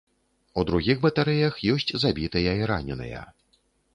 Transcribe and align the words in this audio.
У 0.59 0.63
другіх 0.69 0.97
батарэях 1.03 1.59
ёсць 1.73 1.93
забітыя 2.05 2.57
і 2.61 2.65
раненыя. 2.71 3.21